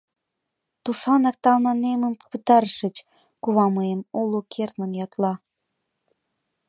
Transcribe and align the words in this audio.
Тушанак 0.83 1.37
Талманемым 1.43 2.13
пытарышыч!— 2.31 2.95
кува 3.43 3.65
мыйым 3.75 4.01
уло 4.21 4.39
кертмын 4.53 4.91
ятла. 5.05 5.33